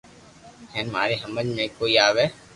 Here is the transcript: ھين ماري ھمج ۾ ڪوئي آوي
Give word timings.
ھين 0.73 0.85
ماري 0.95 1.15
ھمج 1.23 1.47
۾ 1.57 1.63
ڪوئي 1.77 1.95
آوي 2.07 2.25